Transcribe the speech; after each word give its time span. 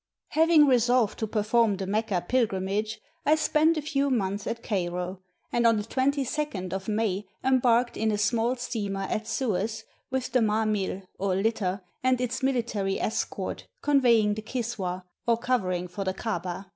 ]Having 0.29 0.65
resolved 0.65 1.19
to 1.19 1.27
perform 1.27 1.77
the 1.77 1.85
Mecca 1.85 2.25
pilgrimage, 2.27 2.99
I 3.23 3.35
spent 3.35 3.77
a 3.77 3.83
few 3.83 4.09
months 4.09 4.47
at 4.47 4.63
Cairo, 4.63 5.21
and 5.51 5.67
on 5.67 5.77
the 5.77 5.83
2 5.83 5.99
2d 5.99 6.73
of 6.73 6.87
May 6.87 7.27
embarked 7.43 7.95
in 7.97 8.09
a 8.09 8.17
small 8.17 8.55
steamer 8.55 9.01
at 9.01 9.27
Suez 9.27 9.83
with 10.09 10.31
the 10.31 10.39
mahmil, 10.41 11.03
or 11.19 11.35
litter, 11.35 11.81
and 12.01 12.19
its 12.19 12.41
military 12.41 12.99
escort, 12.99 13.67
conveying 13.83 14.33
the 14.33 14.41
kiswah, 14.41 15.03
or 15.27 15.37
covering 15.37 15.87
for 15.87 16.03
the 16.03 16.15
kdbah. 16.15 16.65